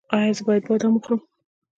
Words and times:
ایا 0.15 0.31
زه 0.37 0.41
باید 0.47 0.63
بادام 0.69 0.93
وخورم؟ 0.95 1.21